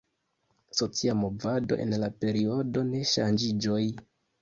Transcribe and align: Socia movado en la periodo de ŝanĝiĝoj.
Socia 0.79 1.15
movado 1.19 1.79
en 1.85 1.95
la 2.07 2.11
periodo 2.25 2.83
de 2.91 3.07
ŝanĝiĝoj. 3.15 3.83